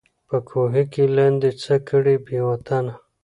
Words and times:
په 0.27 0.37
کوهي 0.49 0.83
کي 0.93 1.03
لاندي 1.15 1.51
څه 1.63 1.75
کړې 1.89 2.15
بې 2.25 2.39
وطنه 2.47 2.93